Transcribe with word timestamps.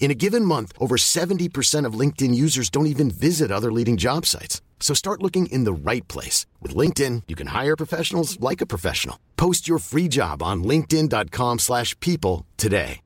In 0.00 0.10
a 0.10 0.14
given 0.14 0.46
month, 0.46 0.72
over 0.78 0.96
70% 0.96 1.84
of 1.84 1.92
LinkedIn 1.92 2.34
users 2.34 2.70
don't 2.70 2.92
even 2.94 3.10
visit 3.10 3.52
other 3.52 3.70
leading 3.70 3.98
job 3.98 4.26
sites. 4.26 4.60
So 4.80 4.94
start 4.94 5.22
looking 5.22 5.46
in 5.52 5.64
the 5.64 5.72
right 5.72 6.08
place. 6.08 6.46
With 6.60 6.74
LinkedIn, 6.74 7.24
you 7.28 7.36
can 7.36 7.48
hire 7.48 7.76
professionals 7.76 8.40
like 8.40 8.60
a 8.62 8.66
professional. 8.66 9.20
Post 9.36 9.68
your 9.68 9.78
free 9.78 10.08
job 10.08 10.42
on 10.42 10.64
linkedin.com 10.64 11.58
slash 11.58 11.94
people 12.00 12.46
today. 12.56 13.02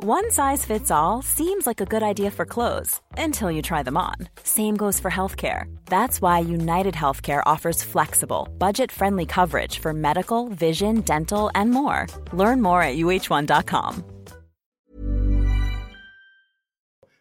One 0.00 0.30
size 0.30 0.64
fits 0.64 0.92
all 0.92 1.22
seems 1.22 1.66
like 1.66 1.80
a 1.80 1.84
good 1.84 2.04
idea 2.04 2.30
for 2.30 2.46
clothes 2.46 3.00
until 3.16 3.50
you 3.50 3.62
try 3.62 3.82
them 3.82 3.96
on. 3.96 4.14
Same 4.44 4.76
goes 4.76 5.00
for 5.00 5.10
healthcare. 5.10 5.64
That's 5.86 6.22
why 6.22 6.38
United 6.38 6.94
Healthcare 6.94 7.42
offers 7.46 7.82
flexible, 7.82 8.48
budget-friendly 8.58 9.26
coverage 9.26 9.80
for 9.80 9.92
medical, 9.92 10.50
vision, 10.50 11.00
dental, 11.00 11.50
and 11.56 11.72
more. 11.72 12.06
Learn 12.32 12.62
more 12.62 12.80
at 12.80 12.96
uh1.com. 12.96 14.17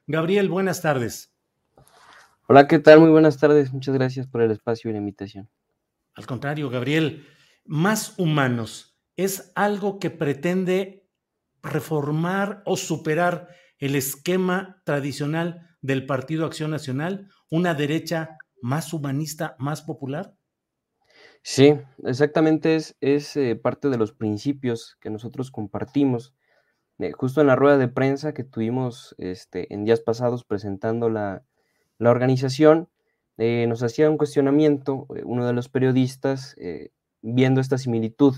Gabriel, 0.09 0.47
buenas 0.47 0.81
tardes. 0.81 1.33
Hola, 2.47 2.65
¿qué 2.69 2.79
tal? 2.79 3.01
Muy 3.01 3.09
buenas 3.09 3.37
tardes. 3.37 3.73
Muchas 3.73 3.93
gracias 3.93 4.25
por 4.25 4.41
el 4.41 4.51
espacio 4.51 4.89
y 4.89 4.93
la 4.93 4.99
invitación. 4.99 5.49
Al 6.15 6.25
contrario, 6.25 6.69
Gabriel, 6.69 7.27
más 7.65 8.17
humanos 8.17 8.97
es 9.17 9.51
algo 9.53 9.99
que 9.99 10.09
pretende 10.09 11.05
reformar 11.61 12.61
o 12.65 12.77
superar 12.77 13.49
el 13.79 13.95
esquema 13.95 14.81
tradicional 14.85 15.75
del 15.81 16.05
Partido 16.05 16.45
Acción 16.45 16.71
Nacional, 16.71 17.29
una 17.49 17.73
derecha 17.73 18.37
más 18.61 18.93
humanista, 18.93 19.57
más 19.59 19.81
popular. 19.81 20.33
Sí, 21.43 21.73
exactamente 22.05 22.77
es, 22.77 22.95
es 23.01 23.35
eh, 23.35 23.57
parte 23.57 23.89
de 23.89 23.97
los 23.97 24.13
principios 24.13 24.97
que 25.01 25.09
nosotros 25.09 25.51
compartimos 25.51 26.33
eh, 26.99 27.11
justo 27.11 27.41
en 27.41 27.47
la 27.47 27.55
rueda 27.55 27.77
de 27.77 27.87
prensa 27.87 28.33
que 28.33 28.43
tuvimos 28.43 29.13
este, 29.19 29.71
en 29.73 29.85
días 29.85 30.01
pasados 30.01 30.43
presentando 30.43 31.09
la, 31.09 31.43
organización, 31.99 32.89
eh, 33.37 33.65
nos 33.67 33.83
hacía 33.83 34.09
un 34.09 34.17
cuestionamiento, 34.17 35.05
eh, 35.15 35.21
uno 35.23 35.45
de 35.45 35.53
los 35.53 35.69
periodistas, 35.69 36.55
viendo 37.21 37.61
esta 37.61 37.77
similitud 37.77 38.35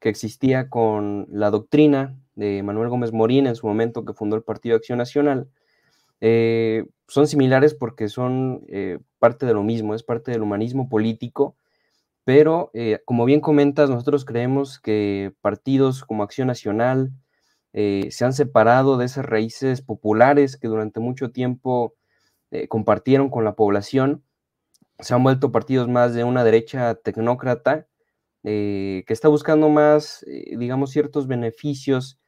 que 0.00 0.08
existía 0.08 0.68
con 0.70 1.26
la 1.30 1.50
doctrina 1.50 2.16
de 2.34 2.62
Manuel 2.62 2.88
Gómez 2.88 3.12
Morín 3.12 3.46
en 3.46 3.54
su 3.54 3.66
momento 3.66 4.04
que 4.04 4.14
fundó 4.14 4.36
el 4.36 4.42
Partido 4.42 4.76
Acción 4.76 4.98
Nacional, 4.98 5.48
son 7.06 7.26
similares 7.26 7.74
porque 7.74 8.08
son 8.08 8.66
parte 9.18 9.46
de 9.46 9.54
lo 9.54 9.62
mismo, 9.62 9.94
es 9.94 10.02
parte 10.02 10.30
del 10.30 10.42
humanismo 10.42 10.88
político, 10.88 11.56
pero 12.24 12.70
como 13.04 13.24
bien 13.24 13.40
comentas, 13.40 13.90
nosotros 13.90 14.24
creemos 14.24 14.78
que 14.80 15.32
partidos 15.42 16.04
como 16.04 16.22
Acción 16.22 16.48
Nacional, 16.48 17.12
eh, 17.72 18.08
se 18.10 18.24
han 18.24 18.32
separado 18.32 18.96
de 18.96 19.06
esas 19.06 19.24
raíces 19.24 19.82
populares 19.82 20.56
que 20.56 20.68
durante 20.68 21.00
mucho 21.00 21.30
tiempo 21.30 21.94
eh, 22.50 22.68
compartieron 22.68 23.30
con 23.30 23.44
la 23.44 23.54
población, 23.54 24.24
se 24.98 25.14
han 25.14 25.22
vuelto 25.22 25.52
partidos 25.52 25.88
más 25.88 26.14
de 26.14 26.24
una 26.24 26.44
derecha 26.44 26.94
tecnócrata 26.96 27.86
eh, 28.42 29.04
que 29.06 29.12
está 29.12 29.28
buscando 29.28 29.68
más, 29.68 30.24
digamos, 30.26 30.90
ciertos 30.90 31.26
beneficios, 31.26 32.18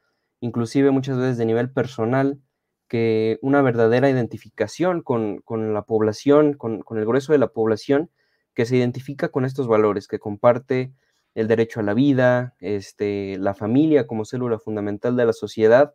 inclusive 0.40 0.90
muchas 0.90 1.18
veces 1.18 1.38
de 1.38 1.46
nivel 1.46 1.72
personal, 1.72 2.40
que 2.88 3.38
una 3.42 3.62
verdadera 3.62 4.10
identificación 4.10 5.02
con, 5.02 5.42
la 5.74 5.82
población, 5.82 6.54
con, 6.54 6.82
con, 6.82 6.98
el 6.98 7.06
grueso 7.06 7.32
de 7.32 7.38
la 7.38 7.48
población, 7.48 8.10
que 8.54 8.66
se 8.66 8.76
identifica 8.76 9.30
con 9.30 9.44
estos 9.44 9.66
valores, 9.66 10.08
que 10.08 10.18
comparte 10.18 10.92
el 11.34 11.48
derecho 11.48 11.80
a 11.80 11.82
la 11.82 11.94
vida, 11.94 12.54
este, 12.60 13.36
la 13.38 13.54
familia 13.54 14.06
como 14.06 14.24
célula 14.24 14.58
fundamental 14.58 15.16
de 15.16 15.26
la 15.26 15.32
sociedad, 15.32 15.94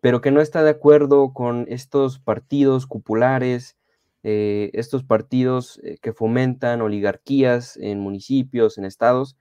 pero 0.00 0.20
que 0.20 0.30
no 0.30 0.40
está 0.40 0.62
de 0.62 0.70
acuerdo 0.70 1.32
con 1.32 1.66
estos 1.68 2.18
partidos 2.18 2.86
cupulares, 2.86 3.76
eh, 4.22 4.70
estos 4.74 5.04
partidos 5.04 5.80
eh, 5.84 5.98
que 6.02 6.12
fomentan 6.12 6.82
oligarquías 6.82 7.76
en 7.76 8.00
municipios, 8.00 8.78
en 8.78 8.84
estados, 8.84 9.36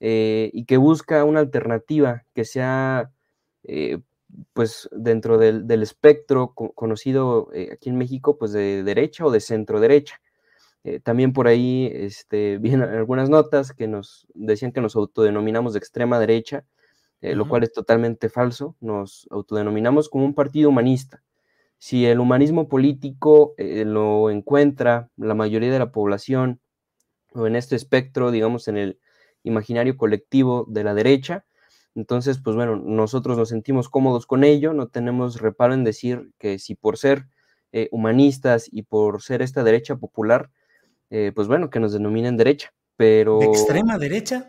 eh, 0.00 0.50
y 0.52 0.64
que 0.64 0.78
busca 0.78 1.24
una 1.24 1.40
alternativa 1.40 2.24
que 2.34 2.44
sea, 2.44 3.12
pues, 4.52 4.88
dentro 4.92 5.38
del, 5.38 5.66
del 5.66 5.82
espectro 5.82 6.54
conocido 6.54 7.50
aquí 7.72 7.90
en 7.90 7.98
México, 7.98 8.38
pues, 8.38 8.52
de 8.52 8.82
derecha 8.82 9.26
o 9.26 9.30
de 9.30 9.40
centro 9.40 9.80
derecha. 9.80 10.20
Eh, 10.82 10.98
también 11.00 11.32
por 11.32 11.46
ahí 11.46 11.90
este, 11.92 12.58
vienen 12.58 12.88
algunas 12.88 13.28
notas 13.28 13.72
que 13.72 13.86
nos 13.86 14.26
decían 14.34 14.72
que 14.72 14.80
nos 14.80 14.96
autodenominamos 14.96 15.74
de 15.74 15.78
extrema 15.78 16.18
derecha, 16.18 16.64
eh, 17.20 17.34
lo 17.34 17.48
cual 17.48 17.64
es 17.64 17.72
totalmente 17.72 18.30
falso. 18.30 18.76
Nos 18.80 19.26
autodenominamos 19.30 20.08
como 20.08 20.24
un 20.24 20.34
partido 20.34 20.70
humanista. 20.70 21.22
Si 21.78 22.06
el 22.06 22.20
humanismo 22.20 22.68
político 22.68 23.54
eh, 23.58 23.84
lo 23.84 24.30
encuentra 24.30 25.10
la 25.16 25.34
mayoría 25.34 25.70
de 25.70 25.78
la 25.78 25.92
población 25.92 26.60
o 27.34 27.46
en 27.46 27.56
este 27.56 27.76
espectro, 27.76 28.30
digamos, 28.30 28.68
en 28.68 28.76
el 28.78 28.98
imaginario 29.44 29.96
colectivo 29.96 30.66
de 30.68 30.84
la 30.84 30.94
derecha, 30.94 31.44
entonces, 31.94 32.38
pues 32.38 32.56
bueno, 32.56 32.76
nosotros 32.76 33.36
nos 33.36 33.48
sentimos 33.50 33.88
cómodos 33.88 34.26
con 34.26 34.44
ello, 34.44 34.72
no 34.72 34.88
tenemos 34.88 35.40
reparo 35.40 35.74
en 35.74 35.84
decir 35.84 36.32
que 36.38 36.58
si 36.58 36.74
por 36.74 36.98
ser 36.98 37.26
humanistas 37.92 38.68
y 38.70 38.82
por 38.82 39.22
ser 39.22 39.42
esta 39.42 39.62
derecha 39.62 39.96
popular, 39.96 40.50
eh, 41.10 41.32
pues 41.34 41.48
bueno, 41.48 41.70
que 41.70 41.80
nos 41.80 41.92
denominen 41.92 42.36
derecha, 42.36 42.72
pero... 42.96 43.40
¿De 43.40 43.46
extrema 43.46 43.98
derecha? 43.98 44.48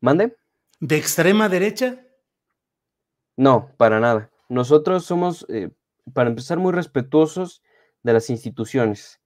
¿Mande? 0.00 0.36
¿De 0.78 0.96
extrema 0.96 1.48
derecha? 1.48 2.06
No, 3.36 3.72
para 3.76 3.98
nada. 3.98 4.30
Nosotros 4.48 5.04
somos, 5.04 5.46
eh, 5.48 5.70
para 6.12 6.30
empezar, 6.30 6.58
muy 6.58 6.72
respetuosos 6.72 7.62
de 8.04 8.12
las 8.12 8.30
instituciones. 8.30 9.20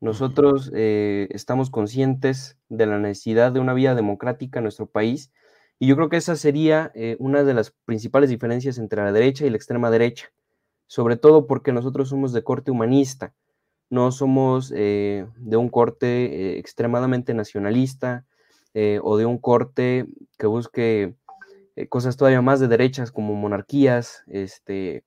Nosotros 0.00 0.70
eh, 0.74 1.28
estamos 1.30 1.68
conscientes 1.68 2.56
de 2.70 2.86
la 2.86 2.98
necesidad 2.98 3.52
de 3.52 3.60
una 3.60 3.74
vía 3.74 3.94
democrática 3.94 4.60
en 4.60 4.62
nuestro 4.62 4.86
país 4.86 5.30
y 5.78 5.86
yo 5.86 5.96
creo 5.96 6.08
que 6.08 6.16
esa 6.16 6.36
sería 6.36 6.92
una 7.18 7.42
de 7.42 7.54
las 7.54 7.72
principales 7.84 8.30
diferencias 8.30 8.78
entre 8.78 9.02
la 9.02 9.12
derecha 9.12 9.44
y 9.44 9.50
la 9.50 9.56
extrema 9.56 9.90
derecha, 9.90 10.30
sobre 10.86 11.16
todo 11.16 11.46
porque 11.46 11.72
nosotros 11.72 12.08
somos 12.08 12.32
de 12.32 12.44
corte 12.44 12.70
humanista 12.70 13.34
no 13.90 14.12
somos 14.12 14.72
eh, 14.74 15.26
de 15.36 15.56
un 15.56 15.68
corte 15.68 16.06
eh, 16.06 16.58
extremadamente 16.58 17.34
nacionalista 17.34 18.24
eh, 18.72 19.00
o 19.02 19.16
de 19.16 19.26
un 19.26 19.38
corte 19.38 20.06
que 20.38 20.46
busque 20.46 21.14
cosas 21.88 22.16
todavía 22.16 22.42
más 22.42 22.60
de 22.60 22.68
derechas 22.68 23.10
como 23.10 23.34
monarquías 23.34 24.22
este, 24.26 25.04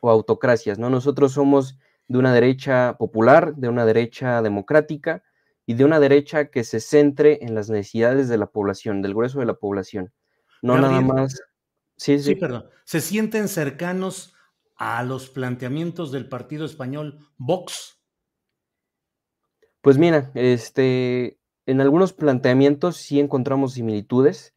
o 0.00 0.10
autocracias. 0.10 0.78
¿no? 0.78 0.90
Nosotros 0.90 1.32
somos 1.32 1.78
de 2.08 2.18
una 2.18 2.34
derecha 2.34 2.96
popular, 2.98 3.54
de 3.54 3.68
una 3.68 3.86
derecha 3.86 4.42
democrática 4.42 5.22
y 5.66 5.74
de 5.74 5.84
una 5.84 6.00
derecha 6.00 6.46
que 6.46 6.64
se 6.64 6.80
centre 6.80 7.38
en 7.42 7.54
las 7.54 7.70
necesidades 7.70 8.28
de 8.28 8.38
la 8.38 8.46
población, 8.46 9.02
del 9.02 9.14
grueso 9.14 9.38
de 9.38 9.46
la 9.46 9.54
población. 9.54 10.12
No 10.62 10.78
nada 10.78 11.00
más. 11.00 11.40
Sí, 11.96 12.18
sí, 12.18 12.24
sí, 12.24 12.34
perdón. 12.34 12.66
¿Se 12.84 13.00
sienten 13.00 13.48
cercanos 13.48 14.34
a 14.78 15.02
los 15.02 15.28
planteamientos 15.28 16.12
del 16.12 16.28
partido 16.28 16.64
español 16.64 17.18
Vox? 17.36 18.00
Pues 19.80 19.98
mira, 19.98 20.30
este, 20.34 21.38
en 21.66 21.80
algunos 21.80 22.12
planteamientos 22.12 22.96
sí 22.96 23.20
encontramos 23.20 23.74
similitudes, 23.74 24.54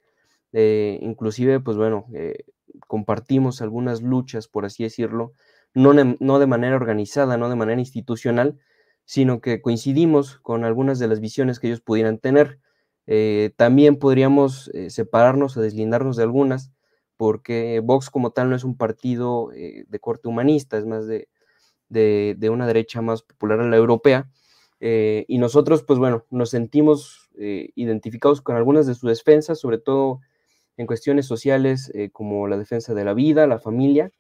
eh, 0.54 1.00
inclusive, 1.02 1.60
pues 1.60 1.78
bueno, 1.78 2.06
eh, 2.14 2.46
compartimos 2.88 3.62
algunas 3.62 4.02
luchas, 4.02 4.48
por 4.48 4.66
así 4.66 4.84
decirlo, 4.84 5.34
no, 5.74 5.94
no 5.94 6.40
de 6.40 6.48
manera 6.48 6.76
organizada, 6.76 7.38
no 7.38 7.50
de 7.50 7.56
manera 7.56 7.80
institucional, 7.80 8.60
sino 9.06 9.42
que 9.42 9.62
coincidimos 9.62 10.38
con 10.38 10.64
algunas 10.64 11.00
de 11.00 11.08
las 11.08 11.20
visiones 11.20 11.60
que 11.60 11.68
ellos 11.68 11.82
pudieran 11.82 12.20
tener. 12.20 12.60
Eh, 13.08 13.54
también 13.56 13.98
podríamos 13.98 14.70
separarnos 14.90 15.58
o 15.58 15.62
deslindarnos 15.62 16.18
de 16.18 16.24
algunas, 16.24 16.72
porque 17.22 17.82
Vox 17.84 18.10
como 18.10 18.32
tal 18.32 18.50
no 18.50 18.56
es 18.56 18.64
un 18.64 18.76
partido 18.76 19.52
eh, 19.54 19.86
de 19.88 20.00
corte 20.00 20.28
humanista, 20.28 20.80
es 20.80 20.88
más 20.88 21.06
de, 21.06 21.28
una 22.50 22.66
derecha 22.66 23.04
más 23.04 23.22
popular 23.22 23.60
a 23.60 23.70
la 23.70 23.78
europea. 23.78 24.28
Eh, 24.80 25.26
y 25.28 25.38
nosotros, 25.38 25.84
pues 25.84 26.00
bueno, 26.00 26.26
nos 26.32 26.50
sentimos 26.50 27.30
eh, 27.38 27.70
identificados 27.76 28.42
con 28.42 28.56
algunas 28.56 28.88
de 28.88 28.96
sus 28.96 29.08
defensas, 29.08 29.60
sobre 29.60 29.78
todo 29.78 30.22
en 30.78 30.88
cuestiones 30.88 31.28
sociales 31.28 31.92
como 32.12 32.48
la 32.48 32.58
defensa 32.58 32.96
de 32.96 33.06
la 33.06 33.14
vida, 33.14 33.46
la 33.46 33.60
familia, 33.60 34.12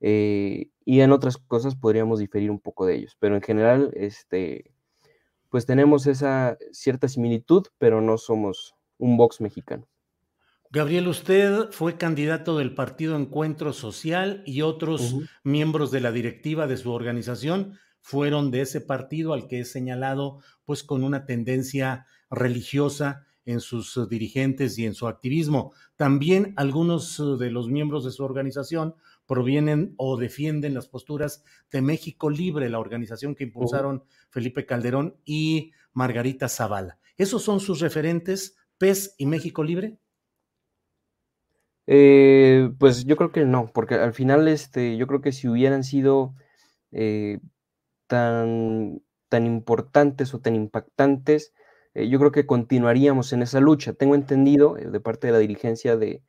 y 0.00 1.00
en 1.00 1.12
otras 1.12 1.38
cosas 1.38 1.76
podríamos 1.76 2.18
diferir 2.18 2.50
un 2.50 2.60
poco 2.60 2.84
de 2.84 2.96
ellos, 2.96 3.16
pero 3.18 3.36
en 3.36 3.40
general, 3.40 3.90
este, 3.94 4.70
pues 5.48 5.64
tenemos 5.64 6.06
esa 6.06 6.58
cierta 6.72 7.08
similitud, 7.08 7.68
pero 7.78 8.02
no 8.02 8.18
somos 8.18 8.74
un 8.98 9.16
Vox 9.16 9.40
mexicano. 9.40 9.88
Gabriel, 10.74 11.06
usted 11.06 11.70
fue 11.70 11.96
candidato 11.96 12.58
del 12.58 12.74
Partido 12.74 13.14
Encuentro 13.14 13.72
Social 13.72 14.42
y 14.44 14.62
otros 14.62 15.14
miembros 15.44 15.92
de 15.92 16.00
la 16.00 16.10
directiva 16.10 16.66
de 16.66 16.76
su 16.76 16.90
organización 16.90 17.78
fueron 18.00 18.50
de 18.50 18.62
ese 18.62 18.80
partido 18.80 19.34
al 19.34 19.46
que 19.46 19.60
he 19.60 19.64
señalado, 19.66 20.40
pues 20.64 20.82
con 20.82 21.04
una 21.04 21.26
tendencia 21.26 22.06
religiosa 22.28 23.24
en 23.44 23.60
sus 23.60 24.08
dirigentes 24.08 24.76
y 24.76 24.84
en 24.84 24.94
su 24.94 25.06
activismo. 25.06 25.72
También 25.94 26.54
algunos 26.56 27.22
de 27.38 27.52
los 27.52 27.68
miembros 27.68 28.04
de 28.04 28.10
su 28.10 28.24
organización 28.24 28.96
provienen 29.26 29.94
o 29.96 30.16
defienden 30.16 30.74
las 30.74 30.88
posturas 30.88 31.44
de 31.70 31.82
México 31.82 32.30
Libre, 32.30 32.68
la 32.68 32.80
organización 32.80 33.36
que 33.36 33.44
impulsaron 33.44 34.02
Felipe 34.28 34.66
Calderón 34.66 35.14
y 35.24 35.70
Margarita 35.92 36.48
Zavala. 36.48 36.98
¿Esos 37.16 37.44
son 37.44 37.60
sus 37.60 37.78
referentes, 37.78 38.56
PES 38.78 39.14
y 39.18 39.26
México 39.26 39.62
Libre? 39.62 40.00
Eh, 41.86 42.70
pues 42.78 43.04
yo 43.04 43.16
creo 43.16 43.30
que 43.32 43.44
no, 43.44 43.70
porque 43.72 43.94
al 43.96 44.14
final 44.14 44.48
este, 44.48 44.96
yo 44.96 45.06
creo 45.06 45.20
que 45.20 45.32
si 45.32 45.48
hubieran 45.48 45.84
sido 45.84 46.34
eh, 46.92 47.40
tan, 48.06 49.02
tan 49.28 49.46
importantes 49.46 50.34
o 50.34 50.40
tan 50.40 50.56
impactantes, 50.56 51.54
eh, 51.94 52.08
yo 52.08 52.18
creo 52.18 52.32
que 52.32 52.46
continuaríamos 52.46 53.32
en 53.32 53.42
esa 53.42 53.60
lucha. 53.60 53.94
Tengo 53.94 54.14
entendido 54.14 54.74
de 54.74 55.00
parte 55.00 55.28
de 55.28 55.32
la 55.34 55.38
dirigencia 55.40 55.96
de, 55.96 56.22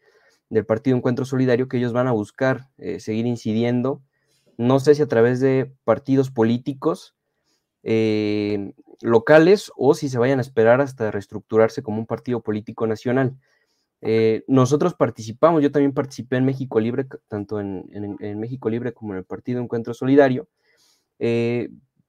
del 0.50 0.66
Partido 0.66 0.98
Encuentro 0.98 1.26
Solidario 1.26 1.68
que 1.68 1.78
ellos 1.78 1.94
van 1.94 2.08
a 2.08 2.12
buscar 2.14 2.70
eh, 2.78 3.00
seguir 3.00 3.26
incidiendo, 3.26 4.04
no 4.58 4.80
sé 4.80 4.96
si 4.96 5.02
a 5.02 5.08
través 5.08 5.40
de 5.40 5.72
partidos 5.84 6.32
políticos 6.32 7.16
eh, 7.84 8.74
locales 9.02 9.72
o 9.78 9.94
si 9.96 10.10
se 10.10 10.18
vayan 10.18 10.40
a 10.40 10.42
esperar 10.42 10.82
hasta 10.82 11.12
reestructurarse 11.12 11.84
como 11.84 12.00
un 12.00 12.06
partido 12.08 12.42
político 12.42 12.88
nacional. 12.88 13.38
Eh, 14.06 14.44
nosotros 14.48 14.94
participamos, 14.94 15.64
yo 15.64 15.72
también 15.72 15.94
participé 15.94 16.38
en 16.38 16.46
México 16.46 16.80
Libre, 16.80 17.08
tanto 17.28 17.60
en, 17.60 17.90
en, 17.92 18.40
México 18.40 18.70
Libre 18.70 18.94
como 18.94 19.14
en 19.14 19.20
el 19.20 19.26
Partido 19.26 19.62
Encuentro 19.62 19.94
Solidario, 19.94 20.48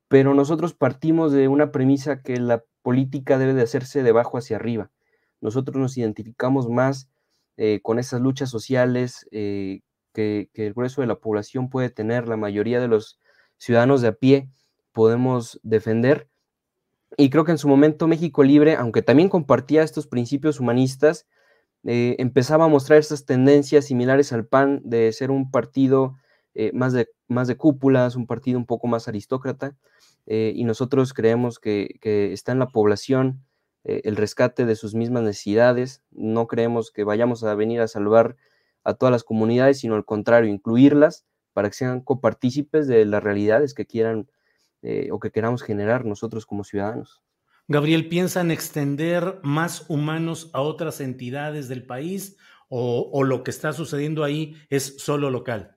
pero 0.09 0.35
nosotros 0.35 0.75
partimos 0.75 1.33
de 1.33 1.49
una 1.49 1.73
premisa 1.73 2.23
que 2.23 2.39
la 2.39 2.63
política 2.83 3.39
debe 3.39 3.55
de 3.55 3.63
hacerse 3.63 4.03
de 4.03 4.11
abajo 4.11 4.39
hacia 4.39 4.57
arriba. 4.57 4.91
Nosotros 5.41 5.77
nos 5.77 5.97
identificamos 5.97 6.69
más 6.69 7.09
eh, 7.57 7.81
con 7.83 7.99
esas 7.99 8.21
luchas 8.21 8.51
sociales 8.51 9.27
eh, 9.33 9.81
que, 10.13 10.51
el 10.55 10.75
grueso 10.75 11.01
de 11.01 11.07
la 11.07 11.17
población 11.17 11.69
puede 11.71 11.91
tener, 11.91 12.29
la 12.29 12.37
mayoría 12.37 12.81
de 12.81 12.89
los 12.89 13.19
ciudadanos 13.57 14.03
de 14.03 14.09
a 14.09 14.13
pie 14.13 14.51
podemos 14.93 15.59
defender. 15.63 16.29
Y 17.17 17.31
creo 17.31 17.45
que 17.45 17.53
en 17.53 17.59
su 17.59 17.69
momento 17.69 18.07
México 18.07 18.43
Libre, 18.43 18.77
aunque 18.77 19.03
también 19.03 19.29
compartía 19.29 19.83
estos 19.83 20.07
principios 20.07 20.61
humanistas, 20.61 21.27
eh, 21.87 22.17
empezaba 22.19 22.67
a 22.67 22.69
mostrar 22.69 22.99
estas 22.99 23.25
tendencias 23.25 23.87
similares 23.87 24.33
al 24.33 24.47
PAN 24.47 24.81
de 24.85 25.13
ser 25.13 25.31
un 25.31 25.51
partido 25.51 26.17
más, 26.73 26.95
de, 26.95 27.07
más 27.29 27.49
de 27.49 27.59
cúpulas, 27.59 28.17
un 28.17 28.27
partido 28.27 28.59
un 28.59 28.65
poco 28.65 28.87
más 28.87 29.09
aristócrata, 29.09 29.77
y 30.25 30.65
nosotros 30.65 31.13
creemos 31.13 31.59
que, 31.59 31.99
que, 32.01 32.33
está 32.33 32.53
en 32.53 32.59
la 32.59 32.69
población 32.69 33.45
eh, 33.89 34.03
el 34.05 34.17
rescate 34.17 34.67
de 34.67 34.75
sus 34.75 34.95
mismas 34.95 35.23
necesidades. 35.23 36.03
No 36.11 36.49
creemos 36.49 36.91
que 36.91 37.05
vayamos 37.05 37.45
a 37.45 37.55
venir 37.55 37.81
a 37.81 37.87
salvar 37.89 38.37
a 38.83 38.95
todas 38.95 39.13
las 39.13 39.23
comunidades, 39.23 39.79
sino 39.79 39.95
al 39.95 40.05
contrario, 40.05 40.51
incluirlas 40.51 41.25
para 41.53 41.69
que 41.69 41.77
sean 41.77 42.01
copartícipes 42.01 42.89
de 42.89 43.05
las 43.05 43.23
realidades 43.23 43.75
que 43.75 43.87
quieran 43.87 44.29
eh, 44.83 45.09
o 45.13 45.21
que 45.21 45.31
queramos 45.31 45.63
generar 45.63 46.05
nosotros 46.05 46.47
como 46.47 46.65
ciudadanos. 46.65 47.23
Gabriel, 47.69 48.09
¿piensan 48.09 48.53
extender 48.53 49.41
más 49.43 49.91
humanos 49.91 50.51
a 50.53 50.61
otras 50.61 51.01
entidades 51.01 51.69
del 51.69 51.85
país 51.85 52.37
o, 52.69 53.25
lo 53.25 53.43
que 53.43 53.51
está 53.51 53.73
sucediendo 53.73 54.23
ahí 54.23 54.55
es 54.71 54.99
solo 54.99 55.31
local? 55.31 55.77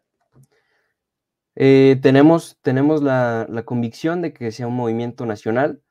Eh, 1.55 1.97
tenemos 2.01 2.59
tenemos 2.61 3.01
la, 3.01 3.47
la, 3.49 3.65
convicción 3.65 4.21
de 4.21 4.33
que 4.33 4.51
sea 4.51 4.67
un 4.67 4.75
movimiento 4.75 5.25
nacional. 5.25 5.81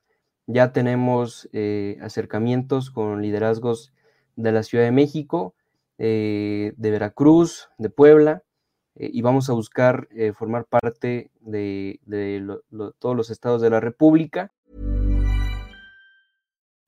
Ya 0.46 0.72
tenemos 0.72 1.48
eh, 1.52 1.98
acercamientos 2.00 2.90
con 2.90 3.20
liderazgos 3.20 3.92
de 4.36 4.52
la 4.52 4.62
Ciudad 4.62 4.84
de 4.84 4.92
México, 4.92 5.56
eh, 5.98 6.74
de 6.76 6.90
Veracruz, 6.92 7.70
de 7.76 7.90
Puebla, 7.90 8.44
y 8.94 9.20
vamos 9.22 9.50
a 9.50 9.52
buscar 9.52 10.08
formar 10.34 10.64
parte 10.64 11.30
de, 11.40 12.00
de 12.06 12.58
todos 12.98 13.16
los 13.16 13.30
estados 13.30 13.62
de 13.62 13.70
la 13.70 13.78
República. 13.80 14.52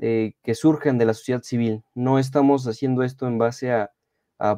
Eh, 0.00 0.34
que 0.44 0.54
surgen 0.54 0.96
de 0.96 1.06
la 1.06 1.14
sociedad 1.14 1.42
civil. 1.42 1.82
No 1.92 2.20
estamos 2.20 2.68
haciendo 2.68 3.02
esto 3.02 3.26
en 3.26 3.38
base 3.38 3.72
a, 3.72 3.90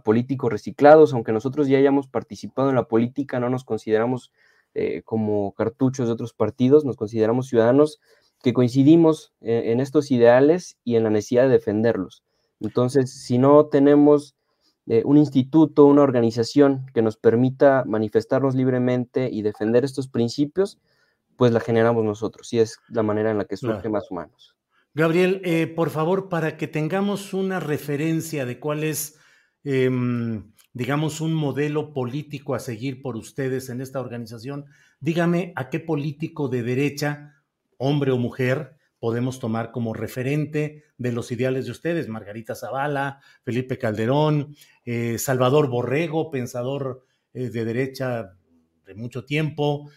políticos 0.04 0.52
reciclados, 0.52 1.14
aunque 1.14 1.32
nosotros 1.32 1.66
ya 1.66 1.78
hayamos 1.78 2.06
participado 2.06 2.68
en 2.68 2.74
la 2.74 2.86
política, 2.86 3.40
no 3.40 3.48
nos 3.48 3.64
consideramos 3.64 4.30
eh, 4.74 5.00
como 5.06 5.54
cartuchos 5.54 6.06
de 6.06 6.12
otros 6.12 6.34
partidos, 6.34 6.84
nos 6.84 6.98
consideramos 6.98 7.48
ciudadanos 7.48 7.98
que 8.42 8.52
coincidimos 8.52 9.32
eh, 9.40 9.72
en, 9.72 9.80
estos 9.80 10.10
ideales 10.10 10.76
y 10.84 10.96
en 10.96 11.04
la 11.04 11.08
necesidad 11.08 11.44
de 11.44 11.48
defenderlos. 11.48 12.22
Entonces, 12.60 13.10
si 13.10 13.38
no 13.38 13.66
tenemos 13.66 14.36
un 15.04 15.16
instituto, 15.16 15.86
una 15.86 16.02
organización 16.02 16.84
que 16.92 17.00
nos 17.00 17.16
permita 17.16 17.84
manifestarnos 17.86 18.54
libremente 18.54 19.30
y 19.30 19.40
defender 19.40 19.84
estos 19.84 20.08
principios, 20.08 20.78
pues 21.36 21.52
la 21.52 21.60
generamos 21.60 22.04
nosotros 22.04 22.52
y 22.52 22.58
es 22.58 22.76
la 22.88 23.02
manera 23.02 23.30
en 23.30 23.38
la 23.38 23.46
que 23.46 23.56
surgen 23.56 23.92
más 23.92 24.10
humanos. 24.10 24.59
Gabriel, 24.92 25.40
eh, 25.44 25.68
por 25.68 25.90
favor, 25.90 26.28
para 26.28 26.56
que 26.56 26.66
tengamos 26.66 27.32
una 27.32 27.60
referencia 27.60 28.44
de 28.44 28.58
cuál 28.58 28.82
es, 28.82 29.18
em, 29.62 30.52
digamos, 30.72 31.20
un 31.20 31.32
modelo 31.32 31.92
político 31.92 32.56
a 32.56 32.58
seguir 32.58 33.00
por 33.00 33.16
ustedes 33.16 33.68
en 33.68 33.80
esta 33.80 34.00
organización, 34.00 34.64
dígame 34.98 35.52
a 35.54 35.70
qué 35.70 35.78
político 35.78 36.48
de 36.48 36.64
derecha, 36.64 37.36
hombre 37.76 38.10
o 38.10 38.18
mujer, 38.18 38.74
podemos 38.98 39.38
tomar 39.38 39.70
como 39.70 39.94
referente 39.94 40.82
de 40.98 41.12
los 41.12 41.30
ideales 41.30 41.66
de 41.66 41.70
ustedes, 41.70 42.08
Margarita 42.08 42.56
Zavala, 42.56 43.20
Felipe 43.44 43.78
Calderón, 43.78 44.56
eh, 44.84 45.18
Salvador 45.18 45.68
Borrego, 45.68 46.32
pensador 46.32 47.04
eh, 47.32 47.48
de 47.48 47.64
derecha 47.64 48.36
de 48.86 48.94
mucho 48.96 49.24
tiempo, 49.24 49.88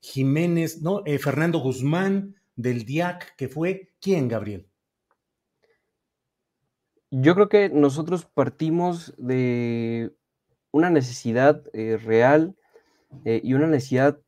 Jiménez, 0.00 0.82
¿no? 0.82 1.04
Fernando 1.20 1.60
Guzmán, 1.60 2.37
del 2.58 2.84
DIAC, 2.84 3.36
que 3.36 3.48
fue 3.48 3.88
quién, 4.00 4.26
Gabriel? 4.26 4.68
Yo 7.10 7.34
creo 7.34 7.48
que 7.48 7.68
nosotros 7.70 8.26
partimos 8.26 9.14
de 9.16 10.12
una 10.72 10.90
necesidad 10.90 11.62
eh, 11.72 11.96
real 11.96 12.56
eh, 13.24 13.40
y 13.42 13.54
una 13.54 13.68
necesidad 13.68 14.18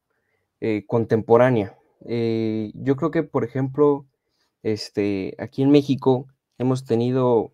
eh, 0.60 0.84
contemporánea. 0.86 1.76
yo 2.00 2.96
creo 2.96 3.10
que, 3.10 3.24
por 3.24 3.44
ejemplo, 3.44 4.06
este, 4.62 5.34
aquí 5.38 5.62
en 5.62 5.70
México 5.70 6.28
hemos 6.56 6.84
tenido 6.84 7.52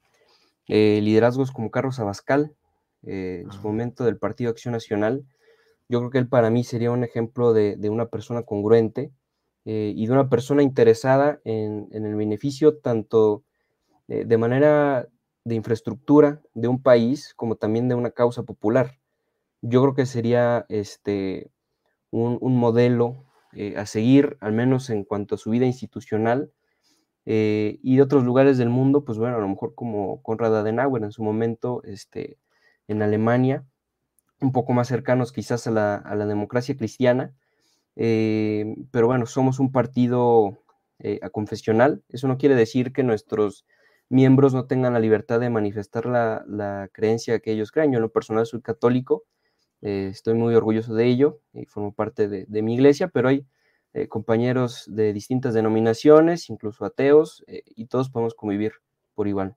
liderazgos 0.68 1.52
como 1.52 1.70
Carlos 1.70 1.98
Abascal, 1.98 2.54
en 3.02 3.50
su 3.50 3.60
momento 3.62 4.04
del 4.04 4.18
Partido 4.18 4.50
Acción 4.50 4.72
Nacional. 4.72 5.24
Yo 5.88 6.00
creo 6.00 6.10
que 6.10 6.18
él 6.18 6.28
para 6.28 6.50
mí 6.50 6.64
sería 6.64 6.90
un 6.90 7.02
ejemplo 7.02 7.52
de, 7.52 7.88
una 7.88 8.06
persona 8.06 8.42
congruente 8.42 9.12
eh, 9.66 9.92
y 9.94 10.06
de 10.06 10.12
una 10.12 10.30
persona 10.30 10.62
interesada 10.62 11.40
en, 11.44 11.88
el 11.92 12.14
beneficio 12.14 12.78
tanto 12.78 13.44
de 14.08 14.38
manera 14.38 15.08
de 15.44 15.56
infraestructura 15.56 16.40
de 16.54 16.68
un 16.68 16.80
país 16.80 17.34
como 17.34 17.56
también 17.56 17.88
de 17.88 17.96
una 17.96 18.12
causa 18.12 18.44
popular. 18.44 19.00
Yo 19.62 19.82
creo 19.82 19.94
que 19.94 20.06
sería 20.06 20.64
este, 20.68 21.50
un, 22.10 22.38
modelo 22.56 23.24
a 23.76 23.84
seguir, 23.84 24.36
al 24.40 24.52
menos 24.52 24.90
en 24.90 25.02
cuanto 25.02 25.34
a 25.34 25.38
su 25.38 25.50
vida 25.50 25.66
institucional, 25.66 26.52
eh, 27.28 27.80
y 27.82 27.96
de 27.96 28.02
otros 28.02 28.24
lugares 28.24 28.56
del 28.56 28.70
mundo, 28.70 29.04
pues 29.04 29.18
bueno, 29.18 29.36
a 29.36 29.40
lo 29.40 29.48
mejor 29.48 29.74
como 29.74 30.22
Konrad 30.22 30.56
Adenauer 30.56 31.02
en 31.02 31.10
su 31.10 31.24
momento 31.24 31.82
este, 31.82 32.38
en 32.86 33.02
Alemania, 33.02 33.66
un 34.40 34.52
poco 34.52 34.72
más 34.72 34.86
cercanos 34.86 35.32
quizás 35.32 35.66
a 35.66 35.72
la, 35.72 36.26
democracia 36.26 36.76
cristiana, 36.76 37.34
eh, 37.96 38.76
pero 38.90 39.06
bueno, 39.06 39.26
somos 39.26 39.58
un 39.58 39.72
partido 39.72 40.58
eh, 40.98 41.20
confesional, 41.32 42.02
eso 42.08 42.28
no 42.28 42.38
quiere 42.38 42.54
decir 42.54 42.92
que 42.92 43.02
nuestros 43.02 43.66
miembros 44.08 44.54
no 44.54 44.66
tengan 44.66 44.92
la 44.92 45.00
libertad 45.00 45.40
de 45.40 45.50
manifestar 45.50 46.06
la, 46.06 46.88
creencia 46.92 47.40
que 47.40 47.52
ellos 47.52 47.72
creen. 47.72 47.92
Yo 47.92 47.96
en 47.96 48.02
lo 48.02 48.12
personal 48.12 48.46
soy 48.46 48.62
católico, 48.62 49.24
estoy 49.80 50.34
muy 50.34 50.54
orgulloso 50.54 50.94
de 50.94 51.06
ello 51.06 51.40
y 51.52 51.66
formo 51.66 51.92
parte 51.92 52.28
de 52.28 52.62
mi 52.62 52.74
iglesia, 52.74 53.08
pero 53.08 53.28
hay 53.28 53.46
eh, 53.96 54.08
compañeros 54.08 54.84
de 54.88 55.14
distintas 55.14 55.54
denominaciones, 55.54 56.50
incluso 56.50 56.84
ateos, 56.84 57.42
eh, 57.46 57.62
y 57.64 57.86
todos 57.86 58.10
podemos 58.10 58.34
convivir 58.34 58.72
por 59.14 59.26
igual. 59.26 59.56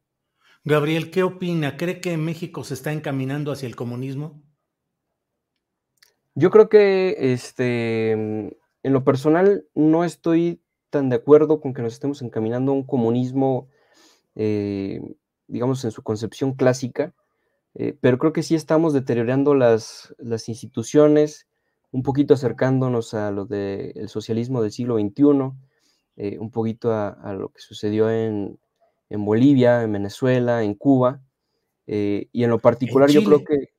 Gabriel, 0.63 1.11
¿qué 1.11 1.23
opina? 1.23 1.75
¿Cree 1.75 1.99
que 1.99 2.15
México 2.15 2.63
se 2.63 2.75
está 2.75 2.93
encaminando 2.93 3.51
hacia 3.51 3.67
el 3.67 3.75
comunismo? 3.75 4.41
Yo 6.39 6.51
creo 6.51 6.69
que 6.69 7.33
este, 7.33 8.11
en 8.11 8.57
lo 8.83 9.03
personal 9.03 9.65
no 9.75 10.03
estoy 10.03 10.61
tan 10.89 11.09
de 11.09 11.17
acuerdo 11.17 11.59
con 11.59 11.73
que 11.73 11.81
nos 11.81 11.93
estemos 11.93 12.21
encaminando 12.21 12.71
a 12.71 12.75
un 12.75 12.85
comunismo, 12.85 13.67
eh, 14.35 15.01
digamos, 15.47 15.83
en 15.83 15.91
su 15.91 16.01
concepción 16.01 16.53
clásica, 16.53 17.13
pero 18.01 18.17
creo 18.17 18.33
que 18.33 18.43
sí 18.43 18.55
estamos 18.55 18.93
deteriorando 18.93 19.53
las, 19.53 20.13
las 20.17 20.49
instituciones, 20.49 21.47
un 21.91 22.03
poquito 22.03 22.33
acercándonos 22.33 23.13
a 23.13 23.31
lo 23.31 23.45
del 23.45 24.09
socialismo 24.09 24.61
del 24.61 24.71
siglo 24.71 24.97
XXI, 24.97 25.51
eh, 26.21 26.37
un 26.37 26.51
poquito 26.51 26.91
a, 26.91 27.33
lo 27.33 27.49
que 27.49 27.61
sucedió 27.61 28.11
en, 28.11 28.59
Bolivia, 29.09 29.83
en 29.83 29.93
Venezuela, 29.93 30.63
en 30.63 30.75
Cuba, 30.75 31.21
eh, 31.87 32.27
y 32.31 32.43
en 32.43 32.49
lo 32.49 32.59
particular 32.59 33.09
yo 33.09 33.23
creo 33.23 33.43
que... 33.43 33.69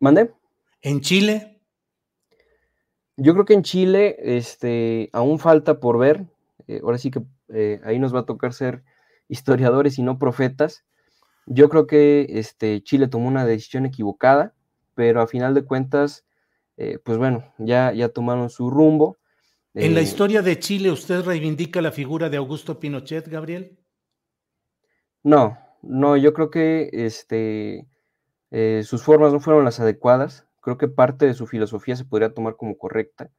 ¿Mande? 0.00 0.32
¿En 0.80 1.00
Chile? 1.00 1.51
Yo 3.16 3.34
creo 3.34 3.44
que 3.44 3.54
en 3.54 3.62
Chile 3.62 4.16
este, 4.18 5.10
aún 5.12 5.38
falta 5.38 5.80
por 5.80 5.98
ver, 5.98 6.26
eh, 6.66 6.80
ahora 6.82 6.98
sí 6.98 7.10
que 7.10 7.22
ahí 7.84 7.98
nos 7.98 8.14
va 8.14 8.20
a 8.20 8.26
tocar 8.26 8.54
ser 8.54 8.82
historiadores 9.28 9.98
y 9.98 10.02
no 10.02 10.18
profetas. 10.18 10.84
Yo 11.46 11.68
creo 11.68 11.86
que 11.86 12.26
este, 12.30 12.82
Chile 12.82 13.08
tomó 13.08 13.28
una 13.28 13.44
decisión 13.44 13.84
equivocada, 13.84 14.54
pero 14.94 15.20
a 15.20 15.26
final 15.26 15.54
de 15.54 15.64
cuentas 15.64 16.24
eh, 16.76 16.98
pues 17.02 17.18
bueno, 17.18 17.44
ya, 17.58 17.92
ya 17.92 18.08
tomaron 18.08 18.50
su 18.50 18.70
rumbo. 18.70 19.18
¿En 19.74 19.94
la 19.94 20.00
eh, 20.00 20.04
historia 20.04 20.42
de 20.42 20.58
Chile 20.58 20.90
usted 20.90 21.22
reivindica 21.22 21.80
la 21.80 21.92
figura 21.92 22.28
de 22.28 22.36
Augusto 22.36 22.78
Pinochet, 22.78 23.28
Gabriel? 23.28 23.78
No, 25.22 25.58
no, 25.82 26.16
yo 26.16 26.32
creo 26.32 26.50
que 26.50 26.90
este, 26.92 27.86
eh, 28.50 28.82
sus 28.84 29.02
formas 29.02 29.32
no 29.32 29.40
fueron 29.40 29.64
las 29.64 29.80
adecuadas. 29.80 30.46
Creo 30.62 30.78
que 30.78 30.88
parte 30.88 31.26
de 31.26 31.34
su 31.34 31.46
filosofía 31.46 31.96
se 31.96 32.06
podría 32.06 32.32
tomar 32.32 32.56
como 32.56 32.78
correcta. 32.78 33.30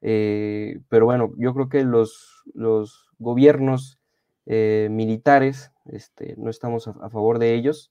pero 0.00 1.06
bueno, 1.06 1.32
yo 1.38 1.54
creo 1.54 1.70
que 1.70 1.84
los, 1.84 2.42
los 2.52 3.08
gobiernos 3.18 3.98
militares 4.44 5.72
este, 5.86 6.34
no 6.36 6.50
estamos 6.50 6.86
a, 6.88 7.08
favor 7.08 7.38
de 7.38 7.54
ellos. 7.54 7.90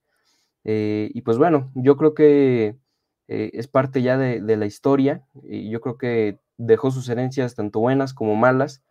y 0.64 1.22
pues 1.22 1.40
bueno, 1.40 1.72
yo 1.74 1.98
creo 1.98 2.14
que 2.14 2.78
eh, 3.28 3.52
es 3.54 3.68
parte 3.68 4.02
ya 4.02 4.18
de, 4.18 4.58
la 4.58 4.66
historia 4.66 5.26
y 5.44 5.70
yo 5.70 5.80
creo 5.80 5.98
que 5.98 6.40
dejó 6.58 6.92
sus 6.92 7.08
herencias 7.08 7.56
tanto 7.56 7.80
buenas 7.80 8.14
como 8.14 8.36
malas 8.36 8.84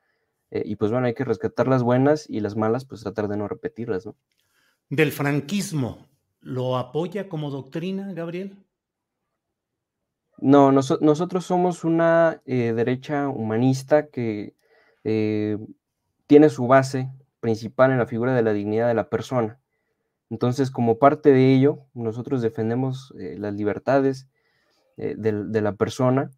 eh, 0.51 0.63
y 0.65 0.77
pues 0.77 0.91
bueno, 0.91 1.07
hay 1.07 1.15
que 1.15 1.25
rescatar 1.25 1.69
las 1.69 1.83
buenas 1.83 2.29
y 2.29 2.41
las 2.41 2.57
malas 2.57 2.85
pues 2.85 3.03
tratar 3.03 3.29
de 3.29 3.37
no 3.37 3.47
repetirlas, 3.47 4.07
¿no? 4.07 4.17
Del 4.89 5.13
franquismo, 5.13 6.09
¿lo 6.41 6.77
apoya 6.77 7.29
como 7.29 7.51
doctrina, 7.51 8.13
Gabriel? 8.15 8.62
No, 10.43 10.73
nosotros 10.73 11.47
somos 11.47 11.85
una 11.85 12.43
eh, 12.47 12.73
derecha 12.75 13.29
humanista 13.29 14.09
que 14.09 14.55
tiene 16.27 16.49
su 16.49 16.67
base 16.67 17.11
principal 17.41 17.91
en 17.91 17.99
la 17.99 18.07
figura 18.07 18.35
de 18.35 18.43
la 18.43 18.53
dignidad 18.53 18.89
de 18.89 18.95
la 18.95 19.11
persona. 19.11 19.61
Entonces, 20.33 20.71
como 20.71 20.99
parte 20.99 21.31
de 21.31 21.53
ello, 21.53 21.81
nosotros 21.93 22.41
defendemos 22.41 23.13
eh, 23.19 23.37
las 23.39 23.53
libertades 23.53 24.31
eh, 24.97 25.15
de, 25.19 25.61
la 25.61 25.75
persona, 25.75 26.31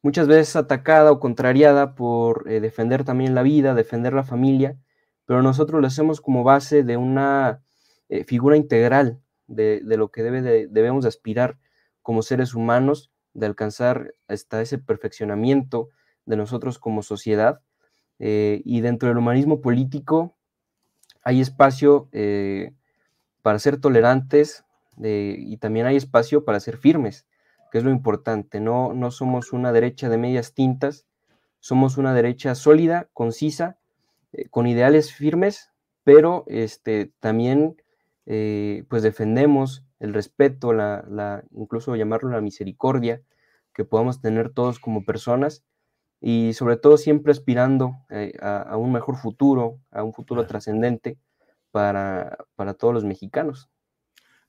muchas 0.00 0.26
veces 0.26 0.56
atacada 0.56 1.12
o 1.12 1.20
contrariada 1.20 1.94
por 1.94 2.50
eh, 2.50 2.60
defender 2.60 3.04
también 3.04 3.34
la 3.34 3.42
vida, 3.42 3.74
defender 3.74 4.14
la 4.14 4.24
familia, 4.24 4.78
pero 5.26 5.42
nosotros 5.42 5.82
lo 5.82 5.86
hacemos 5.86 6.22
como 6.22 6.44
base 6.44 6.82
de 6.82 6.96
una 6.96 7.62
figura 8.26 8.56
integral 8.56 9.20
de, 9.46 9.82
lo 9.84 10.10
que 10.10 10.22
debe 10.22 10.66
debemos 10.68 11.04
aspirar 11.04 11.58
como 12.00 12.22
seres 12.22 12.54
humanos, 12.54 13.11
de 13.34 13.46
alcanzar 13.46 14.14
hasta 14.28 14.60
ese 14.62 14.78
perfeccionamiento 14.78 15.90
de 16.26 16.36
nosotros 16.36 16.78
como 16.78 17.02
sociedad. 17.02 17.60
y 18.18 18.80
dentro 18.80 19.08
del 19.08 19.18
humanismo 19.18 19.60
político 19.60 20.36
hay 21.24 21.40
espacio 21.40 22.08
para 23.42 23.58
ser 23.58 23.78
tolerantes 23.78 24.64
eh, 25.02 25.36
y 25.38 25.56
también 25.58 25.86
hay 25.86 25.96
espacio 25.96 26.44
para 26.44 26.60
ser 26.60 26.76
firmes, 26.76 27.26
que 27.70 27.78
es 27.78 27.84
lo 27.84 27.90
importante. 27.90 28.60
No, 28.60 28.94
no 28.94 29.10
somos 29.10 29.52
una 29.52 29.72
derecha 29.72 30.08
de 30.08 30.18
medias 30.18 30.54
tintas, 30.54 31.06
somos 31.60 31.98
una 31.98 32.14
derecha 32.14 32.54
sólida, 32.54 33.08
concisa, 33.12 33.78
eh, 34.32 34.48
con 34.48 34.66
ideales 34.66 35.12
firmes, 35.12 35.70
pero 36.04 36.44
este, 36.46 37.12
también 37.20 37.76
eh, 38.26 38.84
pues 38.88 39.02
defendemos 39.02 39.84
el 40.02 40.12
respeto, 40.12 40.72
la, 40.72 41.44
incluso 41.52 41.94
llamarlo 41.94 42.30
la 42.30 42.40
misericordia 42.40 43.22
que 43.72 43.84
podamos 43.84 44.20
tener 44.20 44.50
todos 44.50 44.80
como 44.80 45.04
personas 45.04 45.64
y 46.20 46.54
sobre 46.54 46.76
todo 46.76 46.96
siempre 46.96 47.30
aspirando 47.30 47.94
a, 48.40 48.76
un 48.76 48.92
mejor 48.92 49.16
futuro, 49.16 49.78
a 49.92 50.02
un 50.02 50.12
futuro 50.12 50.44
trascendente 50.44 51.18
para, 51.70 52.36
todos 52.78 52.92
los 52.92 53.04
mexicanos. 53.04 53.70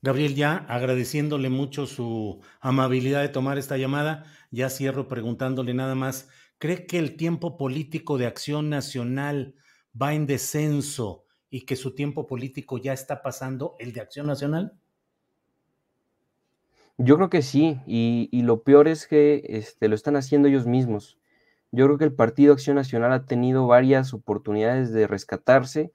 Gabriel, 0.01 0.33
ya 0.33 0.57
agradeciéndole 0.67 1.50
mucho 1.50 1.86
su 1.86 2.41
amabilidad 2.60 3.22
de 3.22 3.29
tomar 3.29 3.60
esta 3.60 3.77
llamada, 3.77 4.25
ya 4.50 4.72
cierro 4.72 5.07
preguntándole 5.07 5.75
nada 5.75 5.93
más, 5.93 6.29
¿cree 6.57 6.88
que 6.88 6.98
el 6.98 7.15
tiempo 7.15 7.57
político 7.57 8.17
de 8.17 8.25
acción 8.25 8.72
nacional 8.72 9.53
va 10.00 10.15
en 10.15 10.25
descenso 10.25 11.27
y 11.51 11.65
que 11.65 11.75
su 11.75 11.93
tiempo 11.93 12.25
político 12.25 12.79
ya 12.79 12.91
está 12.91 13.22
pasando 13.22 13.75
el 13.77 13.93
de 13.93 14.01
acción 14.01 14.25
nacional? 14.25 14.79
Yo 16.98 17.16
creo 17.18 17.30
que 17.30 17.42
sí, 17.42 17.80
y, 17.88 18.30
lo 18.44 18.64
peor 18.64 18.88
es 18.88 19.08
que 19.08 19.42
este, 19.46 19.88
lo 19.88 19.96
están 19.96 20.16
haciendo 20.16 20.48
ellos 20.48 20.68
mismos. 20.68 21.18
Yo 21.72 21.86
creo 21.86 21.98
que 21.98 22.06
el 22.06 22.14
Partido 22.14 22.54
Acción 22.54 22.76
Nacional 22.76 23.12
ha 23.14 23.26
tenido 23.26 23.66
varias 23.68 24.14
oportunidades 24.14 24.94
de 24.94 25.08
rescatarse, 25.08 25.92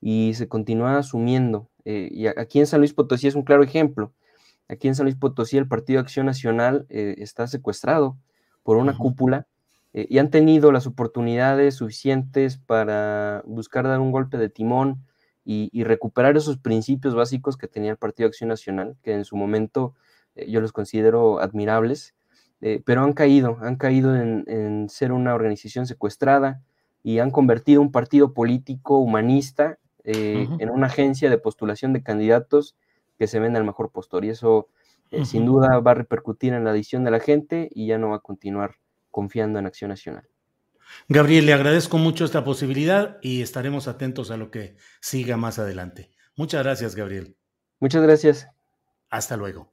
y 0.00 0.34
se 0.34 0.48
continúa 0.48 0.98
asumiendo. 0.98 1.68
Eh, 1.84 2.08
y 2.12 2.26
aquí 2.26 2.58
en 2.60 2.66
San 2.66 2.80
Luis 2.80 2.94
Potosí 2.94 3.26
es 3.26 3.34
un 3.34 3.42
claro 3.42 3.62
ejemplo. 3.62 4.12
Aquí 4.68 4.88
en 4.88 4.94
San 4.94 5.04
Luis 5.04 5.16
Potosí 5.16 5.56
el 5.56 5.68
Partido 5.68 6.00
Acción 6.00 6.26
Nacional 6.26 6.86
eh, 6.88 7.16
está 7.18 7.46
secuestrado 7.46 8.16
por 8.62 8.76
una 8.76 8.96
cúpula 8.96 9.46
eh, 9.92 10.06
y 10.08 10.18
han 10.18 10.30
tenido 10.30 10.72
las 10.72 10.86
oportunidades 10.86 11.76
suficientes 11.76 12.56
para 12.58 13.42
buscar 13.46 13.86
dar 13.86 14.00
un 14.00 14.12
golpe 14.12 14.38
de 14.38 14.48
timón 14.48 15.04
y, 15.44 15.82
recuperar 15.82 16.36
esos 16.36 16.58
principios 16.58 17.16
básicos 17.16 17.56
que 17.56 17.66
tenía 17.66 17.90
el 17.90 17.96
Partido 17.96 18.28
Acción 18.28 18.48
Nacional, 18.48 18.96
que 19.02 19.14
en 19.14 19.24
su 19.24 19.36
momento 19.36 19.94
yo 20.34 20.60
los 20.60 20.72
considero 20.72 21.40
admirables, 21.40 22.14
pero 22.84 23.02
han 23.02 23.14
caído, 23.14 23.58
han 23.62 23.76
caído 23.76 24.14
en 24.16 24.88
ser 24.88 25.12
una 25.12 25.34
organización 25.34 25.86
secuestrada 25.86 26.62
y 27.02 27.18
han 27.18 27.30
convertido 27.30 27.80
un 27.80 27.92
partido 27.92 28.34
político 28.34 28.98
humanista 28.98 29.78
eh, 30.04 30.48
en 30.58 30.70
una 30.70 30.86
agencia 30.86 31.28
de 31.28 31.38
postulación 31.38 31.92
de 31.92 32.02
candidatos 32.02 32.76
que 33.18 33.26
se 33.26 33.38
vende 33.38 33.58
al 33.58 33.64
mejor 33.64 33.90
postor. 33.90 34.24
Y 34.24 34.30
eso 34.30 34.68
eh, 35.10 35.24
sin 35.24 35.46
duda 35.46 35.78
va 35.80 35.92
a 35.92 35.94
repercutir 35.94 36.52
en 36.52 36.64
la 36.64 36.70
adición 36.70 37.04
de 37.04 37.10
la 37.10 37.20
gente 37.20 37.68
y 37.72 37.86
ya 37.86 37.98
no 37.98 38.10
va 38.10 38.16
a 38.16 38.20
continuar 38.20 38.76
confiando 39.10 39.58
en 39.58 39.66
Acción 39.66 39.90
Nacional. 39.90 40.28
Gabriel, 41.08 41.46
le 41.46 41.52
agradezco 41.52 41.98
mucho 41.98 42.24
esta 42.24 42.44
posibilidad 42.44 43.18
y 43.22 43.42
estaremos 43.42 43.86
atentos 43.88 44.30
a 44.30 44.36
lo 44.36 44.50
que 44.50 44.76
siga 45.00 45.36
más 45.36 45.58
adelante. 45.58 46.10
Muchas 46.36 46.64
gracias, 46.64 46.96
Gabriel. 46.96 47.36
Muchas 47.78 48.02
gracias. 48.02 48.48
Hasta 49.10 49.36
luego. 49.36 49.72